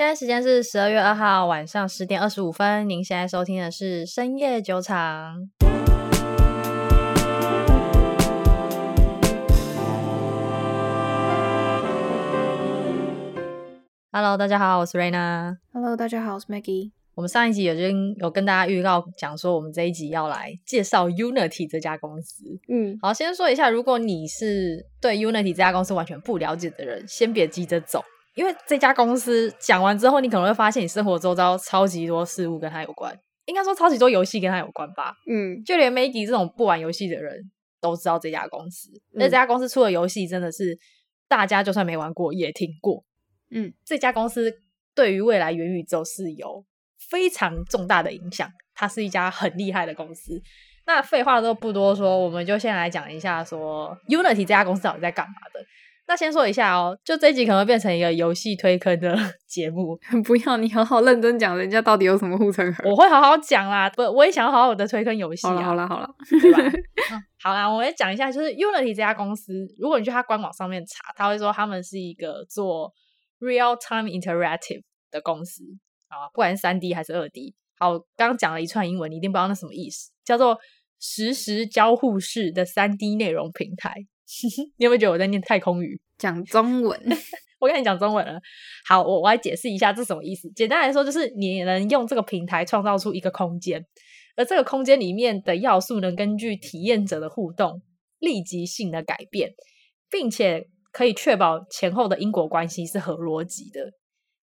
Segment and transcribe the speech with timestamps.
[0.00, 2.88] 现在时间是十二月二号晚上十点二十五分。
[2.88, 5.50] 您现在收听的是深夜酒场。
[14.10, 15.58] Hello，大家好，我是 Raina。
[15.74, 16.92] Hello，大家好，我是 Maggie。
[17.14, 22.42] 我们上一集已经有跟大家预告讲说，我们这一集要来介绍 Unity 这家公司。
[22.70, 28.02] 嗯，好，先说一下，如果你是对 Unity 这家公司完全不了解的人，先别急着走。
[28.34, 35.14] 因为这家公司讲完之后，你可能会发现你生活周遭超级多事物跟它有关，应该说超级多游戏跟它有关吧。
[35.28, 38.88] 嗯，就连 Maggie 这种不玩游戏的人都知道这家公司。
[39.12, 40.78] 那、嗯、这家公司出的游戏真的是
[41.28, 43.04] 大家就算没玩过也听过。
[43.50, 44.52] 嗯，这家公司
[44.94, 46.64] 对于未来元宇宙是有
[47.10, 50.40] 非常重大的影响，它是一家很厉害的公司。
[50.86, 55.60] 那废话都不多说，我们就先来讲一下说 Unity 这家公司到底在干嘛的。
[56.10, 59.96] 那先说一下哦，就这一集可能会变成一个游戏推坑的 节目。
[60.26, 62.90] 不要，你好好认真讲，人家到底有什么护城河？
[62.90, 65.50] 我会好好讲啦，不，我也想要好好的推坑游戏啊。
[65.52, 66.58] 好了好了好了，对吧？
[67.14, 72.92] 嗯，好啦，我来讲一下，就是 Unity 这家公司，如果你去它官网上面查，他会说他们是一个做
[73.38, 75.62] Real Time Interactive 的公司
[76.08, 77.54] 啊，不管是三 D 还是二 D。
[77.78, 80.58] 好，刚刚讲了一串英文，你一定不知道那什么意思，叫做
[80.98, 83.94] 实时交互式的三 D 内容平台。
[84.78, 86.00] 你有没有觉得我在念太空语？
[86.18, 87.00] 讲中文，
[87.60, 88.38] 我跟你讲中文了。
[88.86, 90.50] 好，我我来解释一下这是什么意思。
[90.50, 93.84] 简单来说，就是你能用这个平台创造出一个空间，
[94.36, 97.80] 而这个空间里面的要素能根据体验者的互动
[98.18, 99.52] 立即性的改变，
[100.10, 103.92] 并且可以确保前后的因果关系是合逻辑的。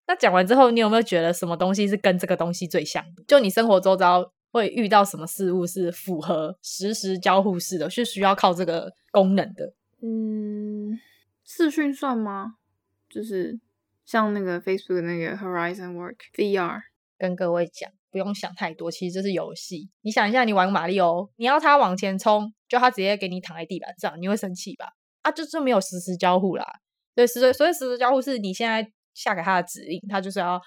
[0.08, 3.24] 那讲完之后，你有没有觉得什么东西是跟这个东西最像的？
[3.28, 9.74] 就你生活周遭会遇到什么事物是符合实时交互式的，是需要靠这个功能的？
[10.02, 11.00] 嗯，
[11.44, 12.56] 视讯算吗？
[13.10, 13.60] 就是
[14.06, 16.82] 像那个 Facebook 的那个 Horizon Work VR，
[17.18, 19.90] 跟各位讲，不用想太多，其实这是游戏。
[20.02, 24.88] 你想一下，你玩马里奥，你要他往前冲，就他直接给你躺在地板上，你会生气吧？
[25.24, 26.66] 啊，就是没有实时交互啦。
[27.16, 30.62] 对，所以所以实时交互是你现在下给他的指令，他就是要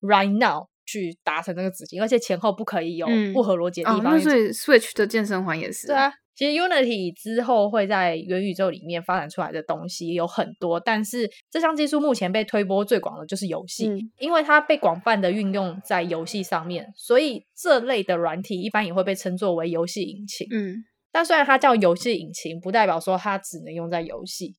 [0.00, 4.14] right now 去达成这个指令，而且前后不可以有不合逻辑的地方。
[4.14, 5.86] 嗯哦、所以 Switch 的健身环也是。
[5.86, 6.12] 对啊。
[6.36, 20.46] 其实 Unity 之后会在元宇宙里面发展出来的东西有很多，但是这项技术目前被推波最广的就是游戏，嗯，因为它被广泛的运用在游戏上面，所以这类的软体一般也会被称作为游戏引擎。
[20.50, 24.56] 嗯，但虽然它叫游戏引擎，不代表说它只能用在游戏，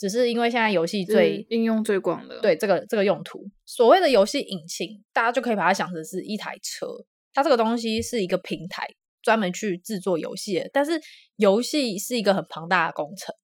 [0.00, 3.44] 只是因为现在游戏最应用最广的，对这个这个用途。
[3.66, 6.86] 所谓的游戏引擎，大家就可以把它想成是一台车，
[7.34, 8.88] 它这个东西是一个平台。
[9.22, 10.98] 专门去制作游戏的，但是
[11.36, 13.34] 游戏是一个很庞大的工程，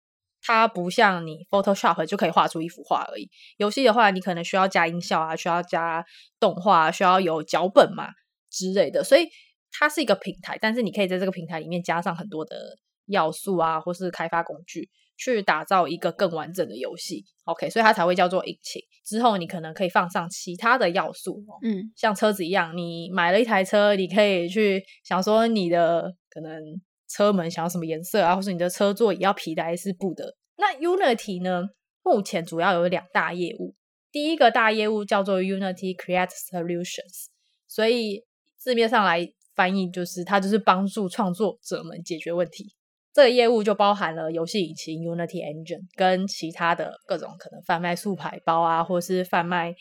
[0.43, 3.29] 它不像你 Photoshop 就可以画出一幅画而已。
[3.59, 6.03] 游戏的话，你可能需要加音效啊，需要加
[6.41, 8.09] 动画，需要有脚本嘛
[8.51, 9.29] 之类的，所以
[9.71, 12.79] 它是一个平台，但是你可以在这个平台里面加上很多的
[13.09, 14.89] 要素啊，或是开发工具。
[15.17, 18.83] 去打造一个更完整的游戏，OK，所以它才会叫做引擎。
[19.05, 26.61] 之后你可能可以放上其他的要素，嗯，像车子一样，你买了一台车，你可以去想说你的可能
[27.09, 30.37] 车门想要什么颜色啊，或是你的车座也要皮的还是布的。
[30.57, 31.69] 那 Unity 呢，
[32.03, 33.75] 目前主要有两大业务，
[34.11, 37.27] 第一个大业务叫做 Unity Create Solutions，
[37.67, 38.25] 所以
[38.57, 42.75] 字面上来翻译就是它就是帮助创作者们解决问题。
[43.17, 49.75] 这个业务就包含了游戏引擎 Unity Engine 跟其他的各种可能贩卖素牌包啊，或是贩卖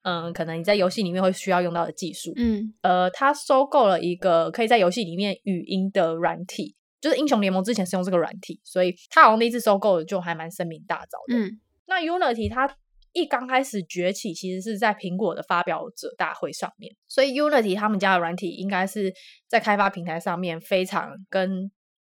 [0.00, 2.32] 嗯，可能你在游戏里面会需要用到的技术。
[2.36, 11.36] 嗯，呃，他收购了一个可以在游戏里面语音的软体，就是英雄联盟之前是用这个软体，所以他好像那一次收购的就还蛮声名大噪的。
[11.36, 12.74] 嗯，那 Unity 它
[13.12, 19.12] 一刚开始崛起，其实是在苹果的发表者大会上面，所以 Unity 他们家的软体应该是
[19.46, 21.70] 在开发平台上面非常跟。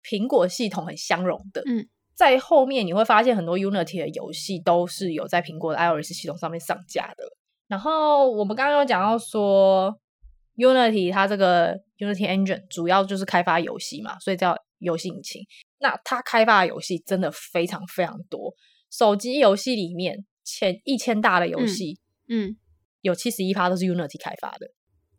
[0.10, 1.86] 苹果系统很相容的，嗯，
[2.16, 7.24] 在后面你会发现很多 Unity 的游戏都是有在苹果的 iOS 系统上面上架的。
[7.68, 9.94] 然后我们刚刚有讲到说
[10.56, 15.42] ，Unity 它这个 Unity Engine 主要就是开发游戏嘛，所以叫游戏引擎。
[15.80, 18.54] 那它开发的游戏真的非常非常多，
[18.90, 22.00] 手机游戏里面前一千大的游戏，
[22.30, 22.58] 嗯，嗯
[23.02, 24.68] 有七十一趴都是 Unity 开发的。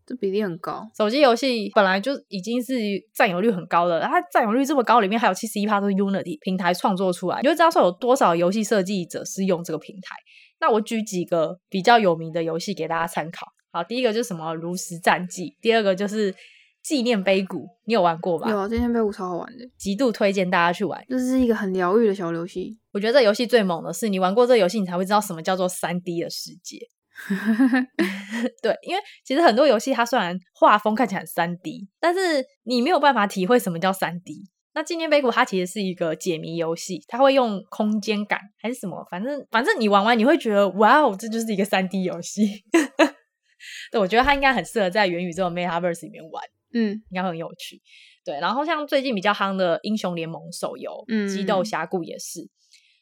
[0.09, 2.75] 这比例很高，手机游戏本来就已经是
[3.15, 10.17] 占有率很高的，它占有率这么高，里面还有七十一趴都是 Unity 平台创作出来，你就知道说有多少游戏设计者是用这个平台。
[10.61, 13.47] 那我举几个比较有名的游戏给大家参考。
[13.71, 16.33] 好，第一个就是什么《炉石战记》，第二个就是
[16.83, 18.51] 《纪念碑谷》，你有玩过吧？
[18.51, 21.05] 有啊，《纪念碑谷》超好玩的，极度推荐大家去玩。
[21.07, 22.79] 这是一个很疗愈的小游戏。
[22.93, 26.79] 我觉得这游戏最猛的是，你玩过这个游戏，你才会知道什么叫做三 D 的世界。
[28.63, 34.45] 对，因为其实很多游戏它虽然画风看起来很三 D，但是你没有办法体会什么叫三 D。
[34.75, 42.63] 那纪念碑谷它其实是一个解谜游戏，它会用空间感还是什么，反正反正你玩完你会觉得哇哦，这就是一个三 D 游戏。
[43.91, 47.83] 对，我觉得它应该很适合在元宇宙 Metaverse 里面玩，嗯，应该很有趣。
[48.25, 52.49] 对，然后像最近比较夯的英雄联盟手游，嗯，激斗峡谷也是，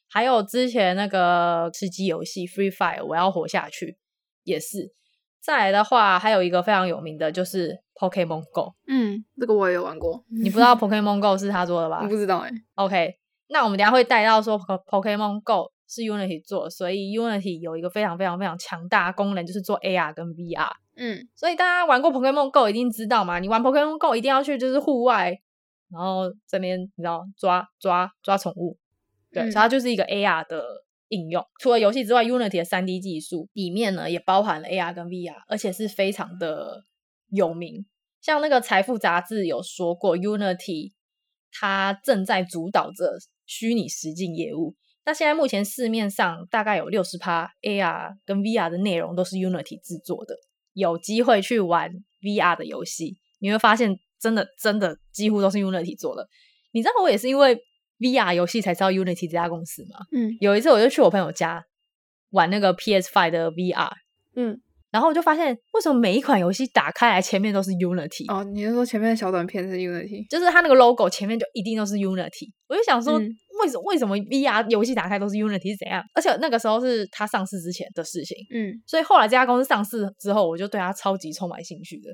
[0.08, 3.98] 还有之前那个吃鸡游戏 Free Fire，我要活下去
[4.46, 4.94] 也是。
[5.40, 10.24] 再来的话，还有一个非常有名的就是 Pokemon Go，嗯，这个我也有玩过。
[10.28, 12.00] 你不知道 Pokemon Go 是他做的吧？
[12.02, 12.54] 我不知道哎、欸。
[12.74, 13.14] OK，
[13.48, 20.68] 那我们等下会带到说 Pokemon Go 是 Unity 做，所以 Unity 有一个非常非常非常强大的功能，就是做 AR 跟 VR。
[20.96, 25.38] 嗯，所以大家玩过 Pokemon Go 一定知道嘛，你玩 Pokemon Go 一定要去就是户外，
[25.92, 28.76] 然后这边你知道抓抓抓宠物，
[29.30, 30.64] 对，嗯、所以它就是一个 AR 的
[31.08, 31.44] 应用。
[31.60, 36.84] 除了游戏之外，Unity 的 3D 技术里面呢也包含了 AR 跟 VR，而且是非常的
[37.30, 37.86] 有名。
[38.20, 40.92] 像那个财富杂志有说过，Unity
[41.52, 44.74] 它正在主导着虚拟实境业务。
[45.04, 50.34] 那现在目前市面上大概有六十趴 AR 跟 VR 的内容都是 Unity 制作的。
[50.72, 56.28] 有机会去玩 VR 的游戏，你会发现真的真的几乎都是 Unity 做的。
[56.72, 57.56] 你知道我也是因为
[57.98, 59.98] VR 游戏才知道 Unity 这家公司嘛？
[60.12, 61.64] 嗯，有一次我就去我朋友家
[62.30, 63.90] 玩那个 PS Five 的 VR，
[64.34, 64.60] 嗯，
[64.90, 68.32] 然后我就发现为什么每一款游戏打开来前面都是 Unity？
[68.32, 70.28] 哦，你是说前面的小短片是 Unity？
[70.28, 72.52] 就是它那个 logo 前面就一定都是 Unity。
[72.68, 73.18] 我就想说。
[73.18, 76.04] 嗯为什么为什么 VR 游戏打开都是 Unity 是怎样？
[76.14, 82.10] 而且那个时候是它上市之前的事情，嗯，所以后来这家公司上市之后，我就对它超级充满兴趣的。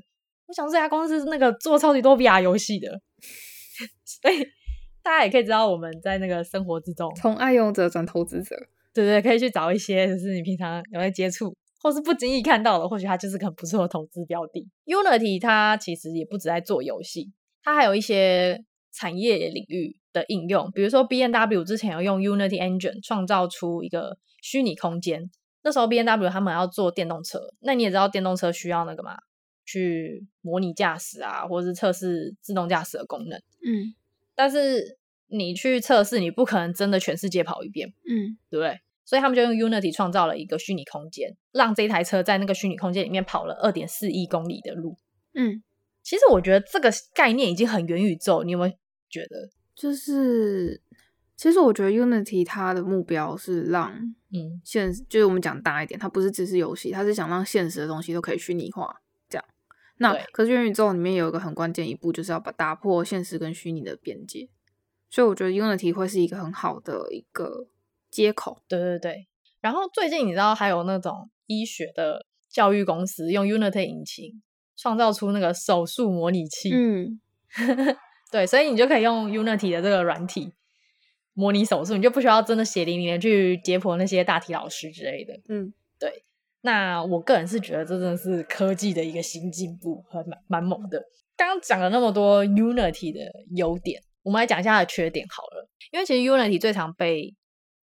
[0.47, 2.97] 我想这家公司是那个做超级多 VR 游戏的，
[4.21, 4.37] 所以
[5.03, 8.55] 大家也可以知道我们在那个生活之中，从爱用者转投资者，
[8.93, 14.67] 对对，可以去找一些就是你平常有在接触或是不经意看到的，或许它就是个很不错的投资标的。
[14.85, 19.97] Unity 它其实也不只在做游戏，它还有一些产业领域。
[20.13, 25.31] 的应用，比如说 B N W 之前有用 Unity Engine 创造出一个虚拟空间。
[25.63, 29.17] 那时候 B N W 他们要做电动车，那你也知道电动车需要那个嘛，
[29.65, 33.39] 去模拟驾驶啊，或者是测试自动驾驶的功能。
[33.65, 33.95] 嗯，
[34.35, 34.97] 但是
[35.27, 38.79] 你去测试，你不可能真的全世界跑一遍，嗯，对不对？
[39.05, 44.97] 所以他们就用 Unity 创造了一个虚拟空间，让这台车在那个虚拟空间里面跑了二点四亿公里的路。
[45.33, 45.61] 嗯，
[46.01, 48.73] 其实我觉得这个概念已经很元宇宙，你有没有
[49.09, 49.49] 觉得？
[49.75, 50.81] 就是，
[51.35, 53.91] 其实我觉得 Unity 它的目标是让，
[54.31, 59.01] 嗯，现就是我们讲大一点，它不是只是游戏，它是想让现实的东西都可以虚拟化。
[60.03, 64.49] 那可是元宇宙里面有一个很关键一步，就是要把打破现实跟虚拟的边界，
[65.09, 67.67] 所以我觉得 Unity 会是一个很好的一个
[68.11, 68.61] 接口。
[68.67, 69.27] 对对对。
[69.61, 74.41] 然后最近你知道还有那种医学的教育公司用 Unity 引擎
[74.75, 77.19] 创造出那个手术模拟器，嗯。
[78.29, 80.53] 对，所以你就可以用 Unity 的这个软体
[81.33, 85.39] 模拟手术，你就不需要真的血淋淋的去解剖那些大体老师之类的。
[85.47, 86.25] 嗯，对。
[86.65, 91.03] 那我个人是觉得这真的是科技的一个新进步，还蛮蛮猛的。
[91.35, 93.19] 刚刚讲了那么多 Unity 的
[93.53, 95.69] 优点，我们来讲一下它的缺点好了。
[95.91, 97.35] 因为其实 Unity 最常被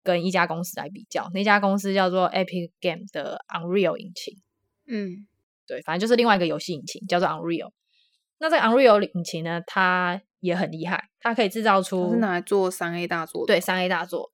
[0.01, 4.37] 跟一家公司来比较，那家公司叫做 Epic Game 的 Unreal 引擎。
[4.87, 5.27] 嗯，
[5.67, 7.71] 对，反正就是另外一个游戏引擎叫做 Unreal。
[8.37, 13.45] 那这个 Unreal 引擎呢，它也很厉害，它可以制造出，是拿来做三 A 大作。
[13.45, 14.31] 对，三 A 大作。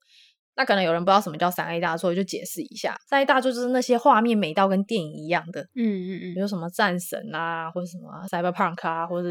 [0.56, 2.96] 那可能有人不知道什么叫三 A 大作，就解释一下。
[3.06, 9.28] 三 A 大作就是那些画面美到跟电影一样的，嗯嗯嗯，比如什么战神啊，或者什么 Cyberpunk 啊，或者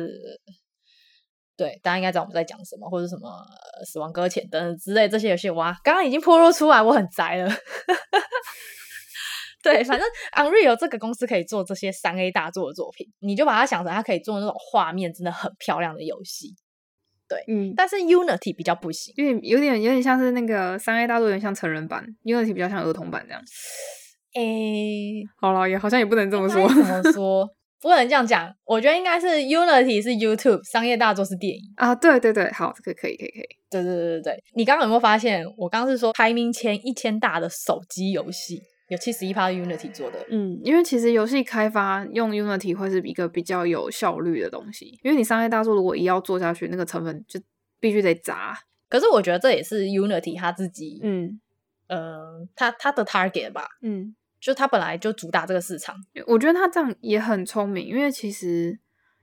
[1.58, 3.44] 对，大家应该知道我们在讲什么，或者什么
[3.86, 5.50] 死亡搁浅等等之类这些游戏。
[5.50, 7.50] 哇，刚刚已经暴露出来，我很宅了。
[9.64, 16.54] 对，反正 Unreal 这个公司可以做这些三 A 大作的作品，你就把它想成它可以做那种画面真的很漂亮的游戏。
[17.28, 23.42] 对，嗯，但是 Unity 比较不行，因为有点有点像是那个三 A 大作，有点像成人版，Unity 比较像儿童版这样。
[24.36, 27.50] 诶、欸，好了，也好像也不能这么说，怎么说？
[27.82, 28.52] 不能这样讲。
[28.66, 31.96] 我觉得应该是 Unity 是 YouTube，商业大作是电影啊。
[31.96, 33.48] 对对对，好，这个可以可以可以。
[33.70, 35.46] 对对对对对，你刚刚有没有发现？
[35.58, 38.62] 我刚刚是说排名前一千大的手机游戏。
[38.88, 47.40] 有七十一趴 Unity 做的，嗯，因为其实游戏开发用 Unity 会是一个比较有效率的东西，因为你商业大作如果一要做下去，那个成本就
[47.80, 48.56] 必须得砸。
[48.88, 51.42] 可是我觉得这也是 Unity 他自己，嗯，
[51.88, 55.96] 呃，他他的 target 吧，嗯，就他本来就主打这个市场。
[56.28, 58.78] 我觉得他这样也很聪明，因为其实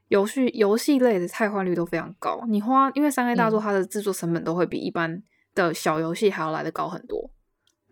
[0.08, 5.22] 游戏游戏类的汰换率都非常高，你花因为商业大作它的制作成本都会比一般
[5.54, 7.30] 的小游戏还要来的高很多。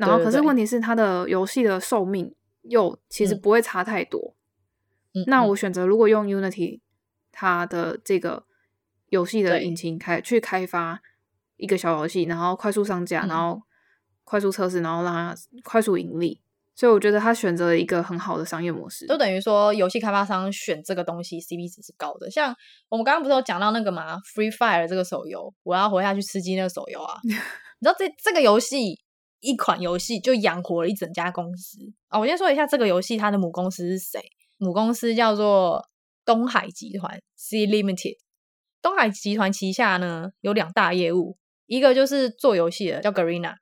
[0.01, 4.35] 然后，可是问题是，它的游戏的寿命又其实不会差太多。
[5.15, 6.81] 嗯、那我选择如果用 Unity
[7.31, 8.45] 它的这个
[9.09, 11.01] 游戏的引擎开去开发
[11.57, 13.63] 一个小游戏，然后快速上架，嗯、然后
[14.25, 16.41] 快速测试，然后让它快速盈利。
[16.77, 22.31] 所以我觉得他选择了一个很好的商业模式，就等于说游戏开发商选这个东西 CP 值是高的。
[22.31, 22.57] 像
[22.89, 27.39] 我们刚刚不是有讲到那个嘛，Free Fire 这个手游，我要活下去吃鸡那个手游啊， 你知
[27.83, 28.99] 道这这个游戏
[29.41, 31.79] 一款游戏就养活了一整家公司
[32.09, 32.19] 啊。
[32.19, 34.21] 我先说一下这个游戏它的母公司是谁，
[34.57, 35.89] 母公司叫做
[36.25, 38.17] 东海集团 Sea Limited。
[38.83, 43.55] 东海集团旗下呢有两大业务，一个就是做游戏的叫 Garena。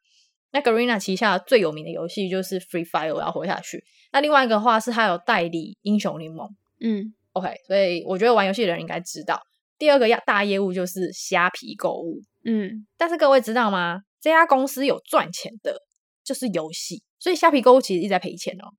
[0.50, 3.84] 那 Garena 旗下最有名的游戏就是 Free Fire，我要活下去。
[4.12, 6.48] 那另外一个话是它有代理英雄联盟，
[6.80, 9.40] 嗯，OK，所以我觉得玩游戏的人应该知道。
[9.76, 14.00] 第二个要大业务就是虾皮购物，嗯，但是各位知道吗？
[14.20, 15.82] 这家公司有赚钱的，
[16.24, 18.74] 就是游戏，所以虾皮购物其实一直在赔钱哦。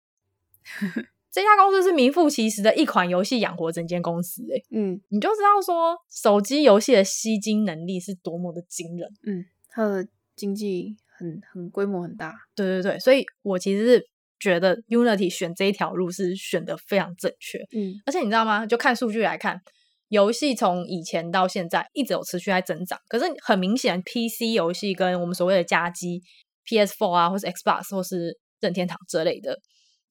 [1.31, 10.97] 这家公司是名副其实的一款游戏养活整间公司，诶嗯，你就知道说手机游戏的吸金能力是多么的惊人，嗯，它的经济。
[11.21, 14.07] 很很规模很大，对对对，所以我其实是
[14.39, 18.65] 觉得 Unity 选这一条路是选的非常正确，嗯，而且你知道吗？
[18.65, 19.61] 就看数据来看，
[20.09, 26.21] 游戏从以前到现在一直有持续在增长，可是很明显，PC 游戏跟我们所谓的家机
[26.67, 29.57] PS4 啊，或是 Xbox 或是任天堂之类的。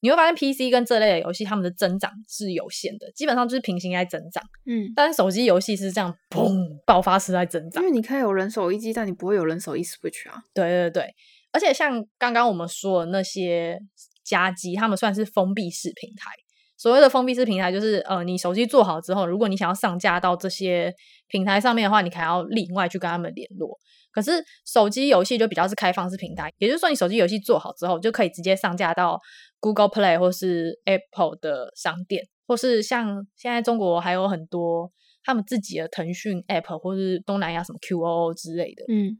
[0.01, 4.41] 你会发现 PC 跟这类的游戏，他们的增长是有限的，基本上就是平行在增长。
[4.65, 6.49] 嗯，但是手机游戏是这样砰
[6.87, 10.41] 爆发式在增长，因为你可以有人手一机，但你不会有人手一 Switch 啊。
[10.55, 11.09] 对对对，
[11.51, 13.77] 而且像刚刚我们说的那些
[14.23, 16.31] 家机，他们算是封闭式平台。
[16.79, 20.95] 所谓的封闭式平台，就是呃，你手机做好之后，如果你想要上架到这些
[21.27, 23.77] 平台上面的话，你还要另外去跟他们联络。
[24.11, 29.21] 可是手机游戏就比较是开放式平台，也就是说，你手机游戏做好之后，就可以直接上架到
[29.61, 34.91] Google Play 或是 Apple 的商店，或是像现在中国还有很多
[35.25, 38.85] 他们自己的腾讯 App 或是东南亚什么 QOO 之类的。
[38.89, 39.19] 嗯，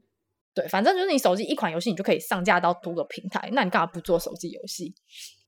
[0.53, 3.49] 对，反正就是你手机一款游戏，你就可以上架到多个平台。
[3.53, 4.93] 那你干嘛不做手机游戏？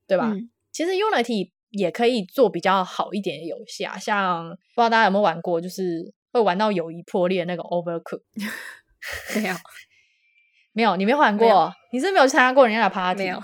[0.06, 0.30] 对吧？
[0.32, 8.22] 嗯，其实 Unity 也可以做比较好一点的游戏啊，像不知道大家有没有玩过，就是会玩到友谊破裂那个 Overcooked。
[9.34, 9.54] 没有，
[10.72, 13.24] 没有，你没玩过，你是没有参加过人家的 party。
[13.24, 13.36] 没有，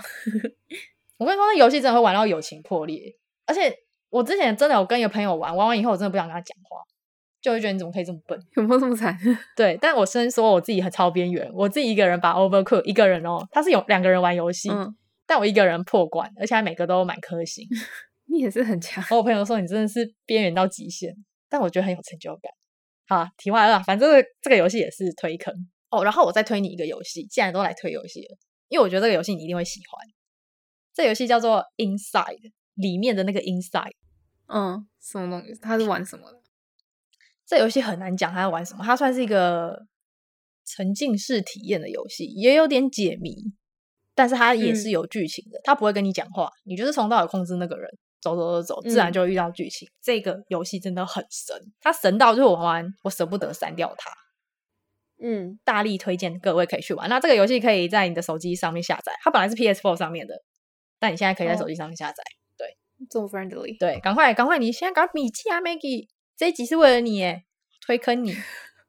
[1.17, 3.13] 我跟你说，那游戏真的会玩到友情破裂。
[3.45, 3.75] 而且
[4.09, 6.81] 我之前真的有跟一个朋友玩，玩完以后我真的不想跟他讲话，
[7.41, 9.17] 就会觉得你怎么可以这么笨，有没有这么惨？
[9.55, 14.95] 对，但我先说我自己很超边缘，我自己一个人把 Overcooked 一个人哦，他是有两个人玩游戏，嗯，
[15.27, 17.67] 但我一个人破关，而且还每个都满颗星。
[18.31, 19.03] 你也是很强。
[19.17, 21.15] 我朋友说你真的是边缘到极限，
[21.49, 22.51] 但我觉得很有成就感。
[23.07, 24.07] 好，题外话，反正
[24.39, 25.51] 这个游戏也是推坑
[25.89, 26.03] 哦。
[26.03, 30.07] 然后我再推你一个游戏，既然都来推游戏了，因为我觉得这个游戏你一定会喜欢。
[30.93, 33.93] 这游戏叫做 Inside，里面的那个 Inside，
[34.45, 35.59] 嗯，什么东西？
[35.59, 36.39] 它是玩什么的？
[37.47, 38.83] 这游戏很难讲，它在玩什么？
[38.83, 39.87] 它算是一个
[40.65, 43.33] 沉浸式体验的游戏，也有点解谜，
[44.13, 45.57] 但是它也是有剧情的。
[45.57, 47.89] 嗯、它不会跟你讲话，你就是从到尾控制那个人。
[48.21, 49.87] 走走走走，自然就会遇到剧情。
[49.87, 54.11] 嗯、这个游戏真的很神，它神到就是我玩完我舍不得删掉它。
[55.21, 57.09] 嗯，大力推荐各位可以去玩。
[57.09, 60.41] 那这个游戏可以在你的手机上面下载，它本来是 PS4 上面的，
[60.97, 62.23] 但你现在可以在手机上面下载。
[62.23, 62.77] 哦、对，
[63.09, 63.77] 这么 friendly。
[63.77, 66.07] 对，赶快赶快，你现在赶快笔记啊，Maggie，
[66.37, 67.43] 这一集是为了你耶，
[67.85, 68.31] 推坑你，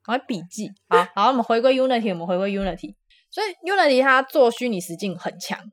[0.04, 0.70] 赶快笔记。
[0.88, 2.94] 好好，我们回归 Unity，我们回归 Unity。
[3.28, 5.72] 所以 Unity 它做虚拟实境很强。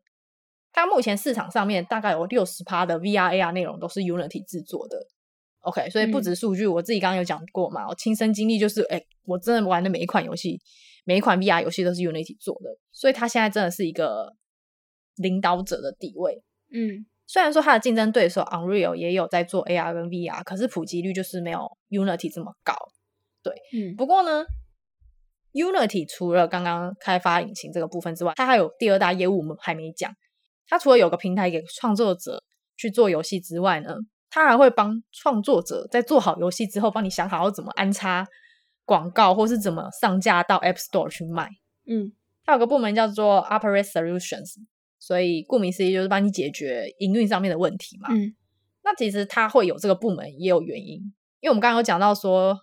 [0.73, 4.97] 它目前市场上面大概有六十趴的 VR AR 内容都是 Unity 制作的
[5.61, 10.59] ，OK，所以不止数据，我自己刚刚有讲过嘛，我亲身经历就是，哎，我真的玩的每一款游戏，
[11.03, 14.35] 每一款 VR 游戏都是 Unity 做的，所以它现在真的是一个
[15.15, 16.43] 领导者的地位。
[16.71, 22.75] 嗯，虽然说它的竞争对手 Unreal 也有在做 AR 跟 VR，可是普及率就是没有 Unity 这么高。
[23.41, 24.45] 对，嗯，不过呢
[25.53, 30.13] ，Unity 除了刚刚开发引擎这个部分之外，它还有第二大业务，我们还没讲。
[30.67, 32.43] 它除了有个平台给创作者
[32.75, 33.95] 去做游戏之外呢，
[34.29, 38.27] 它还会帮创作者在做好游戏之后，帮你想好要怎么安插
[38.85, 41.49] 广告，或是怎么上架到 App Store 去卖。
[41.85, 42.11] 嗯，
[42.43, 44.55] 它有个部门叫做 Operate Solutions，
[44.99, 48.09] 所以顾名思义就是帮你解决营运上面的问题嘛。
[48.11, 48.35] 嗯，
[48.83, 50.95] 那其实它会有这个部门也有原因，
[51.39, 52.59] 因为我们刚刚有讲到说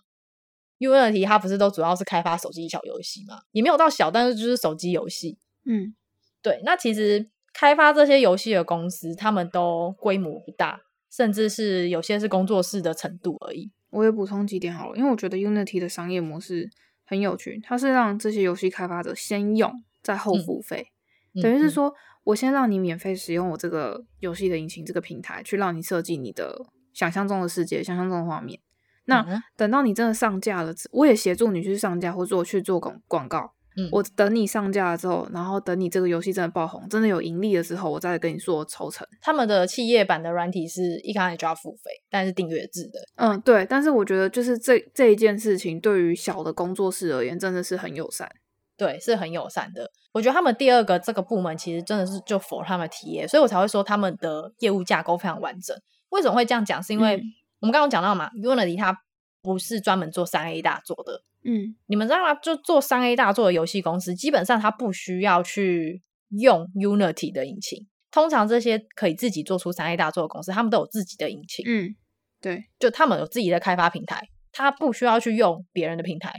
[0.79, 5.39] ，Unity 它不是都主要是开发手机小游戏嘛，也没有到小，但是就是手机游戏。
[5.65, 5.95] 嗯，
[6.43, 7.31] 对，那其实。
[7.57, 10.77] 开发这些游戏的公司，他们都规模不大，
[11.09, 13.71] 甚至是有些是工作室的程度而已。
[13.91, 16.69] 我也补充几点好了，因为我觉得 Unity 的商业模式
[17.05, 19.71] 很有趣，它是让这些游戏开发者先用，
[20.03, 20.87] 再后付费，
[21.33, 21.93] 嗯、等于是说
[22.25, 28.59] 我先让你免费使用我这个游戏的引擎这个平台，去让你设计你的想象中的世界、想象中的画面。
[29.05, 33.54] 那、嗯、等到你真的上架了，我也协助你去上架，或者去做广广告。
[33.77, 39.05] 嗯，我等你上架了之后，然后等你这个游戏真的爆红，真的有盈利了之后，我再跟你说抽成。
[39.21, 42.99] 他们的企业版的软体是一开始就要付费，但是订阅制的。
[43.15, 43.65] 嗯，对。
[43.65, 48.29] 但是我觉得就是这这一件事情，对于小的工作室而言，真的是很友善。
[48.77, 49.89] 对，是很友善的。
[50.11, 55.75] 我觉得他们第二个这个部门其实真的是就 for 他们体验，所以我才会说他们的业务架构非常完整。
[56.09, 56.81] 为什么会这样讲？
[56.81, 57.21] 是因为
[57.59, 58.97] 我们刚刚讲到嘛，Unity 它
[59.45, 61.23] 不是专门做三 A 大作的。
[61.43, 62.33] 嗯，你们知道吗？
[62.41, 67.87] 就做三 A 大作的游戏公司，基本上它不需要去用 Unity 的引擎。
[68.09, 71.63] 通常这些可以自己做出三 A 大作的公司，他们都有自己的引擎。
[71.67, 71.95] 嗯，
[72.41, 76.33] 对，就他们有自己的开发平台，他不需要去用别人的平台，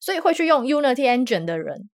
[0.00, 1.88] 所以会去用 Unity Engine 的人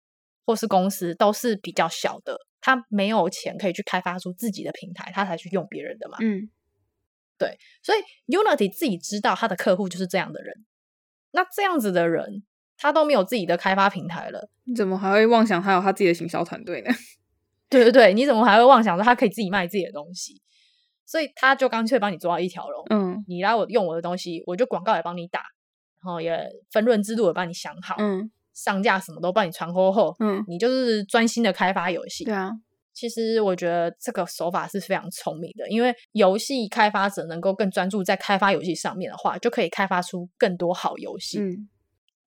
[0.44, 6.16] 或是公司都是比较小的，他没有钱可以去开发出自己的平台，他才去用别人的嘛。
[6.20, 6.50] 嗯，
[7.38, 7.99] 对，所以
[8.33, 10.64] Unity 自己知道他的客户就是这样的人，
[11.33, 12.45] 那这样子的人。
[12.78, 16.90] 他都没有自己的开发平台了，你怎么还会妄想他有他自己的行销团队呢？
[17.71, 20.43] 对对对，你怎么还会妄想说他可以自己卖自己的东西？
[21.07, 22.85] 所以他就干脆帮你做到一条龙。
[22.90, 25.40] 嗯，你来我用我的东西，我就广告也帮你打，
[26.05, 26.38] 然后也
[26.71, 32.25] 分润制度也帮你想好，嗯，上架什么都帮你传后后，嗯，你就是专心的开发游戏。
[32.25, 32.50] 对啊，
[32.96, 41.38] 其实我觉得这个手法是非常聪明的，因为游戏开发者能够更专注在开发游戏上面的话，就可以开发出更多好游戏。
[41.38, 41.68] 嗯。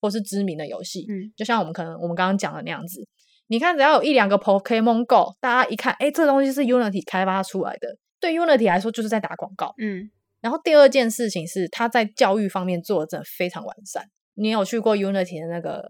[0.01, 3.05] 或是知名的游戏，嗯，就像我们可能我们刚刚讲的那样子，
[3.47, 10.09] 你看，只要有一两个 Pokemon Go，大家一看，哎，这个东西是 Unity 开发出来的，对 Unity 来说就是在打广告，嗯。
[10.39, 14.09] 然后第二件事情是，他在教育方面做的真的非常完善。
[14.35, 15.85] 你有去过 Unity 的那个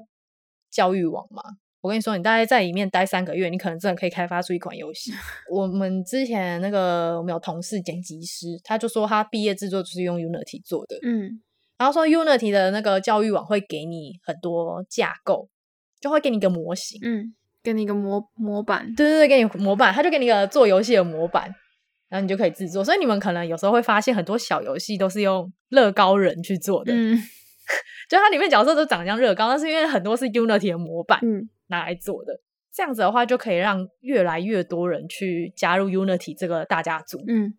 [0.72, 1.44] 教育网吗？
[1.82, 5.12] 我跟你说，你大概在里面待三个月，你可能真的可以开发出一款游戏。
[5.50, 11.42] 我们之前那个我们有同事剪辑师，他就说他毕业制作就是用 Unity 做的，嗯。
[11.78, 15.48] 然后说 Unity 的那个教育网会给你很多架构，
[16.02, 21.44] 就会给你一个模型，嗯，给你一个模模板，对对对，给你模板，他就给你一个做游戏的模板，
[22.10, 22.84] 然后你就可以制作。
[22.84, 27.16] 所以你们可能有时候会发现很多小游戏都是用乐高人去做的，嗯，
[28.10, 32.42] 就它里面角色都长得像乐高，但是因为很多是 Unity 的模板，嗯，拿来做的。
[32.72, 37.56] 这样子的话，就可以让越来越多人去加入 Unity 这个大家族，嗯。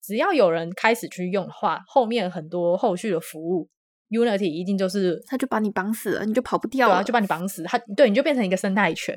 [0.00, 3.68] 只要有人开始去用的话，后面很多后续的服务
[4.08, 9.14] ，Unity 一定就是他就把你绑死了，你就跑不掉了，对啊，就把你绑死，他对你就变成一个生态圈。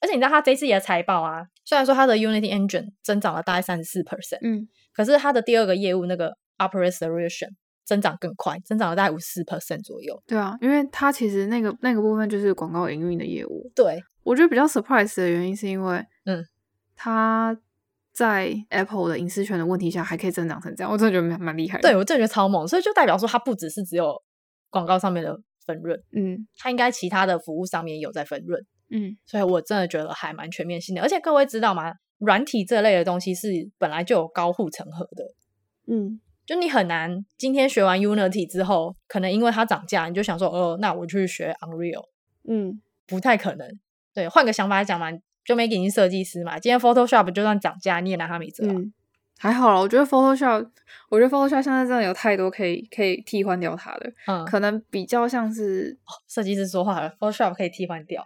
[0.00, 7.50] 而且你知道他这次也财报啊，虽然说他的 Unity Engine 增长了大概三十四 percent，嗯，可是他的第二个业务那个 Opera Solution
[7.90, 10.22] 增长更快，增长了大概五十四 percent 左右。
[10.26, 13.68] 对啊，因为它其实那个那个部分就是广告营运的业务。
[13.74, 16.44] 对，我觉得比较 surprise 的原因是因为，嗯，
[16.94, 17.58] 它。
[18.12, 21.88] 在 Apple 的隐私权的问题下，还可以增长成这样，我真的觉得蛮蛮厉害的。
[21.88, 24.20] 对，我真的觉得超猛，所以就代表说，它不只是只有
[24.68, 31.00] 广告上面的分润，嗯，它应该其他的服务上面也有在分润，嗯，所以我真的觉得还蛮全面性的。
[31.00, 31.94] 而且各位知道吗？
[32.18, 33.48] 软体这类的东西是
[33.78, 35.24] 本来就有高护城河的，
[35.86, 42.08] 嗯，就你很难今天学完 Unity 之后，可能因为它涨价，你就想说，哦，那我去学 Unreal，
[42.48, 43.78] 嗯，不太可能。
[44.12, 45.12] 对，换个想法来讲嘛。
[45.42, 46.58] 就没给你设计师嘛？
[46.58, 48.64] 今天 Photoshop 就算涨价，你也拿它没辙。
[48.66, 48.92] 嗯，
[49.38, 50.68] 还好啦，我觉得 Photoshop，
[51.08, 54.12] 我觉得 Photoshop 现在真的有太多可以可以替换掉它的。
[54.26, 58.24] 嗯，可能比较像是设计师说话了，Photoshop 可以替换掉。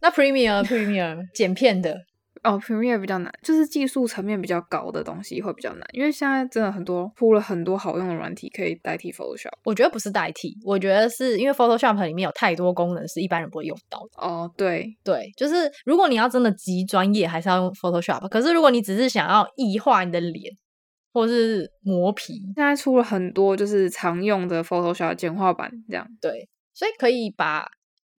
[0.00, 2.02] 那 Premiere，Premiere 剪片的。
[2.42, 9.52] 哦，Premiere 比较难，就是技术层面比较高的东西会比较难，因为现在真的很多铺了很多好用的软体可以代替 Photoshop。
[9.64, 14.26] 我觉得不是代替，我觉得是因为 Photoshop 里面有太多功能是一般人不会用到的。
[14.26, 18.28] 哦，对对，就是如果你要真的极专业，还是要用 Photoshop。
[18.28, 20.52] 可是如果你只是想要异化你的脸，
[21.12, 26.06] 或是磨皮，现在出了很多就是常用的 Photoshop 简化版，这样。
[26.20, 27.66] 对，所以可以把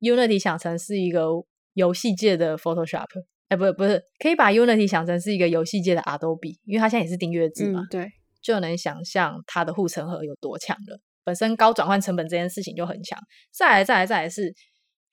[0.01, 1.27] Unity 想成是一个
[1.73, 3.05] 游戏界的 Photoshop。
[3.49, 10.99] 哎，不是不是，可以把 Unity 想成是一个游戏界的 Adobe，因为它现在也是订阅制嘛，嗯，对，就能想象它的护城河有多强了。
[11.25, 13.19] 本身高转换成本这件事情就很强，
[13.51, 14.53] 再来再来再来是，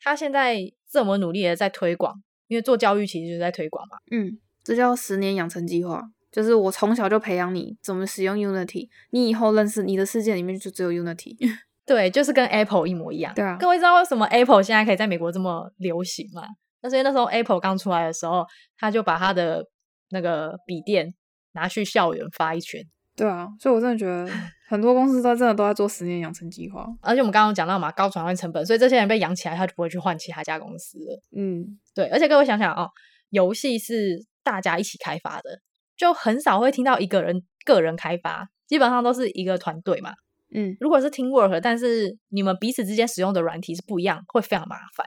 [0.01, 0.57] 他现在
[0.91, 2.15] 这么努力的在推广，
[2.49, 11.37] 因为做教育其实就是在推广嘛，嗯，这叫十年养成计划，就是我从小就培养你怎么使用 Unity，你以后认识你的世界里面就只有 Unity，
[11.85, 16.43] 对，就是跟 Apple 一模一样，对啊，各位知道为什么 Apple 现在可以在美国这么流行吗？
[16.83, 18.47] 那所以那时候 Apple 刚出来的时候，
[18.79, 19.65] 他就把他的
[20.11, 21.15] 那个笔电
[21.53, 22.83] 拿去校园发一圈。
[23.17, 24.31] 对啊，所以我真的觉得
[24.69, 26.87] 很多公司他真的都在做十年养成计划。
[27.01, 31.23] 而且我们刚刚讲到嘛，高转换成本，所以这些人被养起来，他就不会去换其他家公司了。
[31.35, 32.09] 嗯，对。
[32.09, 32.91] 而且各位想想哦，
[33.31, 35.61] 游戏是大家一起开发的，
[35.97, 40.13] 就很少会听到一个人个人开发，基本上都是一个团队嘛。
[40.55, 45.07] 嗯，如果是 teamwork，但是你们彼此之间使用的软体是不一样，会非常麻烦。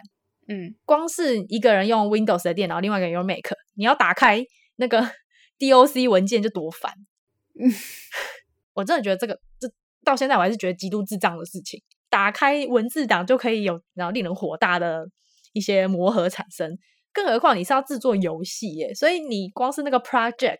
[0.51, 4.43] 嗯，光是一个人用 Windows 的电脑，另外一个人用 Mac，你要打开
[4.77, 4.99] 那个
[5.59, 6.91] DOC 文件就多烦。
[7.59, 7.69] 嗯，
[8.73, 9.71] 我真的觉得这个这
[10.03, 11.79] 到现在我还是觉得极度智障的事情。
[12.09, 15.05] 打开文字档就可以有然后令人火大的
[15.53, 16.75] 一些磨合产生，
[17.13, 20.57] 更何况你是要制作游戏耶，所以你光是那个 project，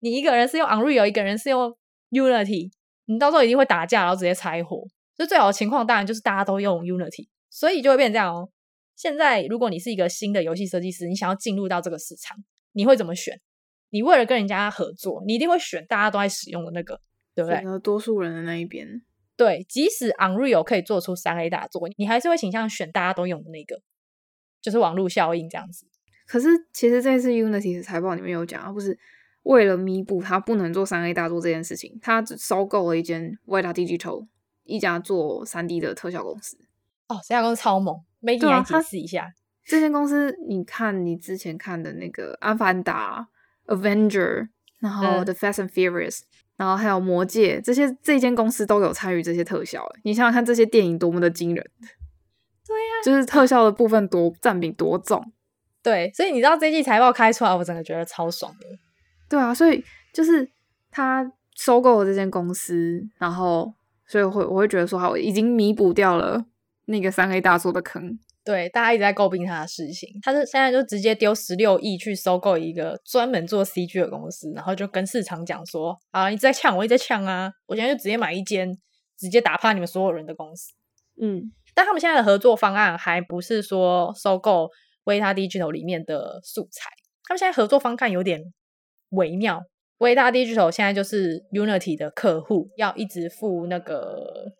[0.00, 1.72] 你一个人是用 Unreal，一个人是用
[2.10, 2.72] Unity，
[3.04, 4.82] 你到时候一定会打架，然后直接拆伙。
[5.16, 8.48] 所以最好的情况当然就是大家都用 Unity，所以就会变成这样哦。
[9.00, 12.36] 现在如果你是一个新的游戏设计师，你想要进入到这个市场，
[12.72, 13.40] 你会怎么选？
[13.88, 17.00] 你为了跟人家合作，你一定会选大家都在使用的那个，
[17.34, 17.62] 对不对？
[17.62, 19.00] 选多数人的那一边。
[19.38, 23.80] 对，即使 Unreal 可以做出三 A 大作，你还是会倾向选大家都用的那个，
[24.60, 25.86] 就是网络效应这样子。
[26.26, 28.98] 可是其实这次 Unity 的财报里面有讲，它不是
[29.44, 34.26] 为了弥补他不能做三 A 大作这件事情，他只收购了一间 Weta Digital
[34.64, 36.58] 一家做三 D 的特效公司。
[37.08, 39.32] 哦，这家公司超猛，没给你来解释一下。
[39.64, 43.28] 这间公司，你看你之前看的那个《阿凡达》、
[43.76, 44.42] 《Avenger》，
[44.78, 46.18] 然后《The Fast and Furious》。
[46.56, 49.82] 然后还有魔戒这些，这间公司都有参与这些特效。
[50.04, 51.70] 你想想看，这些电影多么的惊人。
[51.80, 55.32] 对呀、啊，就是特效的部分多占比多重。
[55.82, 58.66] 对，所以你知道这季财报开出来，我真的觉得超爽的。
[59.26, 60.46] 对啊，所以就是
[60.90, 63.72] 他收购了这间公司，然后
[64.06, 66.44] 所以会我会觉得说，好，已经弥补掉了
[66.90, 68.18] 那个三 A 大作的坑。
[68.42, 77.52] 对，大家一直在诟病他的事情，他是现在就直接丢十六亿去收购一个专门做 CG 的公司，然后就跟市场讲说：“啊，你在呛我，一直在呛啊！
[77.66, 78.76] 我现在就直接买一间，
[79.18, 80.72] 直接打趴你们所有人的公司。”
[81.20, 84.70] 嗯，但他们现在的合作方案还不是说收购
[85.04, 86.90] Weta Digital 里面的素材，
[87.24, 88.40] 他们现在合作方案有点
[89.10, 89.62] 微妙。
[89.98, 94.50] Weta Digital 现在就是 Unity 的客户，要一直付那个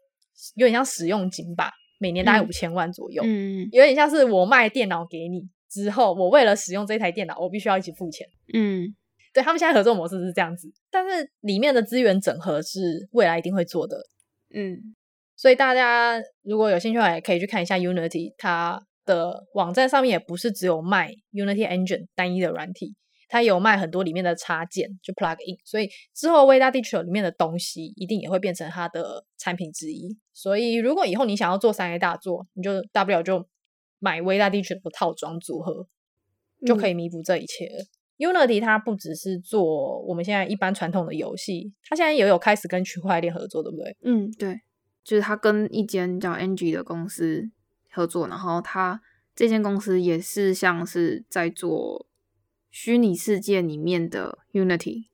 [0.57, 1.73] 有点像使用金吧。
[2.03, 8.97] 每年大概五千万左右，嗯，有点像是我卖电脑给你之后，我为了使用这台电脑，我必须要一起付钱，嗯，
[9.35, 13.99] 对，他们现在合作模式是这样子，但是里面的资源整合是未来一定会做的，
[14.55, 14.97] 嗯，
[15.37, 22.97] 所以大家如果有兴趣的话，也可以去看一下 Unity，它的网站上面也不是只有卖 Unity Engine 单一的软体。
[23.33, 30.19] 它有卖很多里面的插件，就 plug in，所以之后 Weta Digital 里面的东西一定也会变成它的产品之一。
[30.33, 33.47] 所以如果以后你想要做三 A 大作，你就大不了就
[34.01, 35.87] 买 Weta Digital 的套装组合，
[36.67, 37.85] 就可以弥补这一切了。
[38.19, 43.97] 嗯、Unity 它不只是做我们现在一般传统的游戏，它现在也有开始跟区块链合作，对不对？
[44.03, 44.61] 嗯，对，
[45.05, 47.49] 就是它跟一间叫 Engie 的公司
[47.93, 49.01] 合作，然后它
[49.37, 52.10] 这间公司也是像是在做。
[52.71, 55.07] 虚拟世界里面的 Unity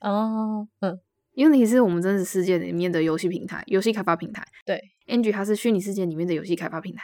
[0.00, 1.00] 哦，嗯
[1.34, 4.44] ，Unity 是我们真实世界里面的游戏平台，游戏开发平台。
[4.66, 7.02] 对，Angie 它是虚拟世界里面的游戏开发平台。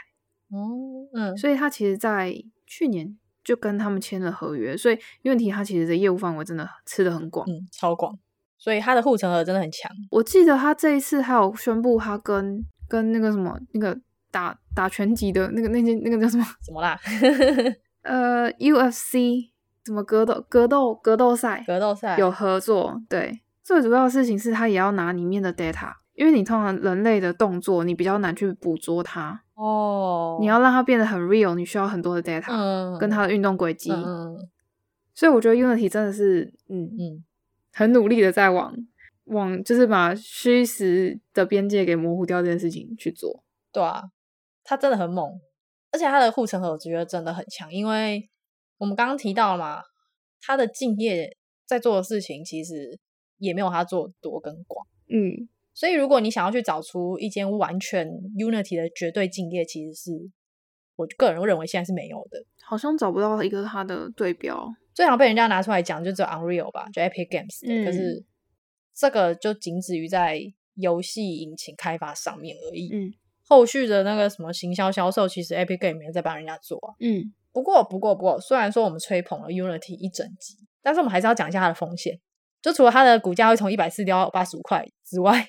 [0.50, 2.34] 哦，嗯，所以它其实，在
[2.66, 8.18] 去年就跟他们签了合约，所以 Unity 它其实的业务范围真的吃的很广，嗯，超广，
[8.58, 9.90] 所以它的护城河真的很强。
[10.10, 13.96] 我记得他这一次还有宣布，他跟跟那个什么那个
[14.32, 16.98] 打打拳击的那个那件那个叫什么什么啦？
[18.02, 19.49] 呃，UFC。
[19.84, 23.00] 什么格斗格斗格斗赛格斗赛有合作？
[23.08, 34.36] 对，最主要的事情是他也要拿里面的 data，因为你通常人类的动作你比较难去捕捉它哦，你要让它变得很 real，你需要很多的 data，嗯，跟它的运动轨迹，嗯，
[35.14, 37.24] 所以我觉得 Unity 真的是，嗯嗯，
[37.72, 38.74] 很努力的在往
[39.24, 43.42] 往就是把虚实的边界给模糊掉这件事情去做。
[43.72, 44.04] 对啊，
[44.62, 45.40] 他真的很猛，
[45.90, 48.29] 而且他的护城河我觉得真的很强，因为。
[48.80, 49.82] 我们刚刚提到了嘛，
[50.40, 52.98] 他的敬业在做的事情其实
[53.36, 60.30] 也没有他做多跟广，嗯，所以如果你想要去找出一间完全 Unity 的绝对敬业，其实是
[60.96, 68.24] 我个人认为现在是没有的，好像找不到一个他的对标，最常被人家拿出来讲就只有 Unreal 吧，就 Epic Games，嗯，可是
[68.94, 70.40] 这个就仅止于在
[70.76, 73.12] 游戏引擎开发上面而已，嗯，
[73.42, 77.34] 后续的那个什么行销销售，其实 Epic Games 也在帮人家做啊，嗯。
[77.52, 82.20] 不过，不过，不过，虽然说我们吹捧了 Unity 一整集，但是我们还是要讲一下它的风险。
[82.62, 85.46] 就除了它的股价会从一百四掉到八十五块之外，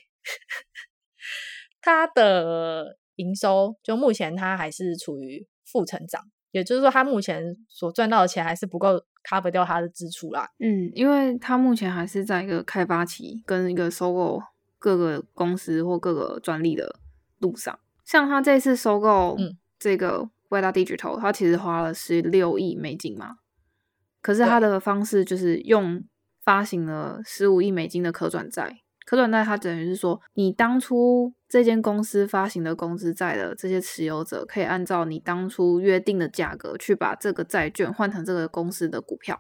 [1.82, 10.50] 它的营收就目前它还是处于负成长，也就是说，它目前所赚到的钱还是不够 cover 掉它的支出啦。
[10.60, 14.42] 嗯，因为它目前还是在一个开发期，跟一个收购
[14.80, 16.96] 各个公司或各个专利的
[17.40, 17.78] 路上。
[18.06, 19.38] 像它这次收购
[19.78, 20.30] 这个。
[20.52, 23.38] Weta Digital，它其实花了十六亿美金嘛，
[24.22, 26.04] 可是他的方式就是用
[26.44, 28.78] 发行了十五亿美金的可转债。
[29.04, 39.40] 可转债它等于是说，你当初这间公司发行的公司债的这些持有者，可以按照你当初约定的价格去把这个债券换成这个公司的股票。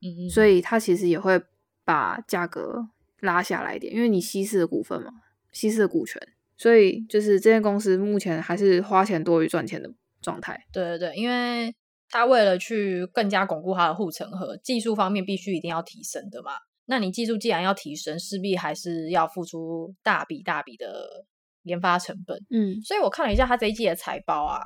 [0.00, 0.30] 嗯嗯。
[0.30, 1.40] 所以它其实也会
[1.84, 2.88] 把价格
[3.20, 5.12] 拉下来一点，因为你稀释的股份嘛，
[5.52, 6.20] 稀释的股权。
[6.58, 9.88] 所以就是这间公司目前还是花钱多于赚钱的
[10.20, 10.60] 状态。
[10.72, 11.72] 对对对，因为
[12.10, 16.50] 他为了去更加巩固他的护城河，技术方面必须一定要提升的嘛。
[16.86, 21.24] 那你技术既然要提升，势必还是要付出大笔大笔的
[21.62, 22.38] 研发成本。
[22.50, 24.60] 嗯，所以我看了一下他这一季的财报啊，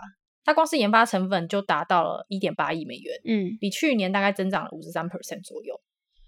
[0.45, 5.75] 他光是研发成本就达到了一点八亿美元，嗯，比去年大概增长了五十三 percent 左右。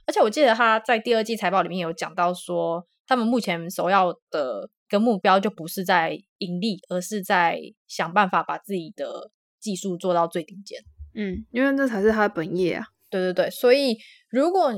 [0.07, 9.31] 而且我记得他在第二季财报里面有讲到说，他们目前首要的个目标就不是在盈利，而是在想办法把自己的
[9.61, 10.81] 技术做到最顶尖。
[11.15, 12.87] 嗯，因为这才是他的本业啊。
[13.11, 13.99] 对对对，所以
[14.31, 14.73] 如果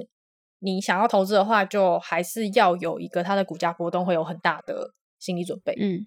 [0.59, 5.75] 你想要投资的话，就还是要有一个它的股价波动会有很大的心理准备。
[5.79, 6.07] 嗯，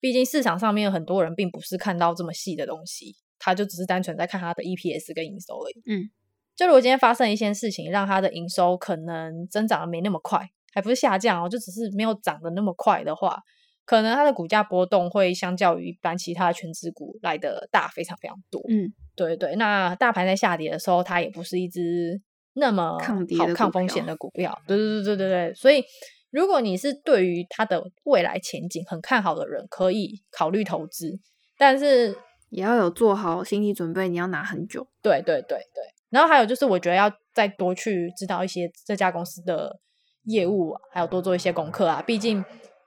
[0.00, 5.82] 毕竟市场上面很多人并不是看到这么细的东西，他就只是单纯在看它的 EPS 跟营收而已。
[5.86, 6.10] 嗯，
[6.56, 13.36] 就如果今天发生一件事情，让它的营收可能增长的没那么快，还不是下降哦，就只是没有涨得那么快的话，
[13.84, 18.62] 可能它的股价波动会相较于一般其他的权值股来的大非常非常多。
[18.68, 22.20] 嗯，对对，那大盘在下跌的时候，它也不是一只。
[22.58, 22.98] 那么
[23.38, 25.84] 好抗风险的股票，对对对对对对，所以
[26.30, 31.20] 如果你是对于它的未来前景很看好的人，可以考虑投资，
[31.58, 32.16] 但是
[32.48, 34.88] 也要有做好心理准备，你要拿很久。
[35.02, 39.78] 对对对对，然后还有就是，我觉得要再多去知道一些这家公司的
[40.26, 42.44] 业务，还有多做一些功课啊，毕竟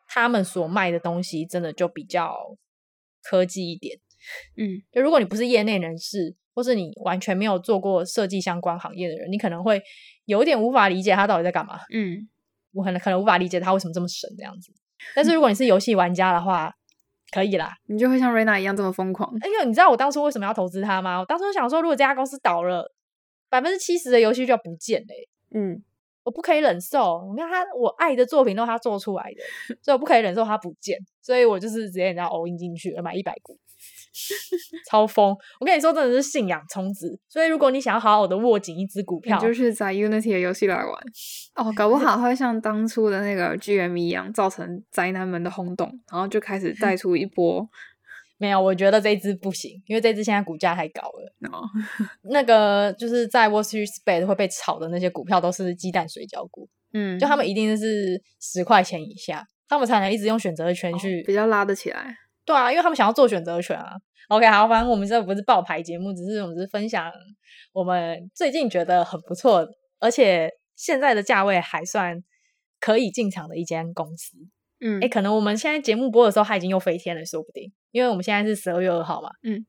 [0.08, 2.34] 他们所卖的东西真的就比较
[3.21, 3.99] 科技一点。
[4.56, 6.36] 嗯，就如果你不是业内人士。
[6.56, 9.82] 或是你完全没有做过设计相关行业的人，你可能会
[10.25, 11.80] 有点无法理解他到底在干嘛。
[11.93, 12.28] 嗯，
[12.73, 14.73] 我可能可能无法理解他为什么这么神这样子。
[15.15, 16.73] 但是如果你是游戏玩家的话，
[17.32, 19.34] 可以啦，你就会像瑞娜一样这么疯狂。
[19.39, 21.19] 哎呦，你知道我当初为什么要投资他吗？
[21.19, 22.93] 我当初想说，如果这家公司倒了，
[23.49, 25.58] 百分之七十的游戏就要不见嘞、欸。
[25.58, 25.82] 嗯，
[26.23, 27.21] 我不可以忍受。
[27.36, 30.97] 你看他，我爱的作品都是他做出来的，所以我不可以忍受他不见。
[31.21, 33.58] 所以我就是直接人家 all in 进去了，买一百股。
[34.89, 35.34] 超疯！
[35.60, 37.17] 我跟你说，真的是信仰充值。
[37.29, 40.93] 所以，如果你想要好好的握紧一只股票，你就是在 Unity 的游戏来玩
[41.55, 41.71] 哦。
[41.75, 47.65] 搞不好会像当初的那个 GM 一样，造成宅男们的轰动，然后就开始带出一波。
[48.41, 51.52] 没有，我觉得这一只不行，因为这只现在股价太高了。
[51.52, 51.62] 哦，
[52.32, 56.69] 那个就是在 Wall Street Bets 会被炒的那些股票，都是鸡蛋水饺股。
[56.93, 62.15] 嗯，就他们一定是十块钱以下，他们才能一直用选择权去、哦、比较拉得起来。
[62.45, 63.91] 对啊，因为他们想要做选择权啊。
[64.30, 67.12] OK，好，反正我们这不是爆牌节目，只是我们是分享
[67.73, 69.67] 我们最近觉得很不错，
[69.99, 72.23] 而且现在的价位还算
[72.80, 74.38] 可以进场的一间公司。
[74.81, 79.29] 嗯，诶，可能我们现在节目播的时候，它已经又飞天了，说不定，因为我们现在是十二月二号嘛。
[79.43, 79.65] 嗯，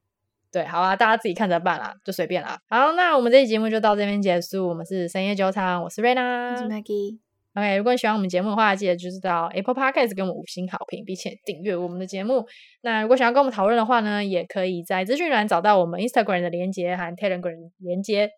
[0.52, 2.58] 对，好啊，大家自己看着办啦，就随便啦。
[2.68, 4.68] 好，那我们这期节目就到这边结束。
[4.68, 7.18] 我们是深夜酒厂，我是瑞娜，我是 Maggie。
[7.54, 12.46] OK，如果你喜欢我们节目的话，记得就是到 Apple Podcast 给我们五星好评，并且订阅我们的节目。
[12.82, 18.30] 那如果想要跟我们讨论的话呢，也可以在资讯栏找到我们 Instagram 的连接和 Telegram 连接。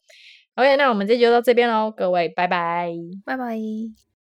[0.54, 2.90] OK，那我们这集就到这边喽，各位，拜拜，
[3.26, 4.11] 拜拜。